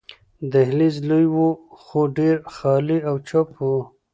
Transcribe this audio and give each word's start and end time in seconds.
دهلېز 0.51 0.95
لوی 1.09 1.25
وو، 1.33 1.49
خو 1.83 1.99
ډېر 2.17 2.35
خالي 2.55 2.99
او 3.09 3.15
چوپ 3.27 3.47
وو. 3.59 3.77